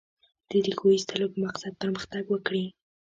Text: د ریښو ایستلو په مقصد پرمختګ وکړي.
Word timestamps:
د 0.49 0.51
ریښو 0.65 0.87
ایستلو 0.95 1.31
په 1.33 1.37
مقصد 1.45 1.73
پرمختګ 1.81 2.23
وکړي. 2.29 2.65